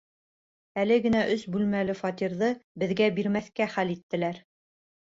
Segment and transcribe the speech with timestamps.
[0.83, 2.51] Әле генә өс бүлмәле фатирҙы
[2.85, 4.45] беҙгә бирмәҫкә хәл иттеләр.